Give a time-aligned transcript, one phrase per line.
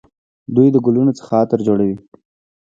[0.55, 1.97] دوی د ګلونو څخه عطر جوړوي.